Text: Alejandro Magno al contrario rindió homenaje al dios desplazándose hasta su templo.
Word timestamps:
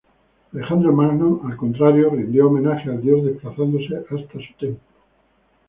Alejandro 0.51 0.91
Magno 0.93 1.41
al 1.47 1.55
contrario 1.55 2.09
rindió 2.09 2.47
homenaje 2.47 2.89
al 2.89 3.01
dios 3.03 3.23
desplazándose 3.23 3.97
hasta 3.97 4.15
su 4.33 4.53
templo. 4.59 4.79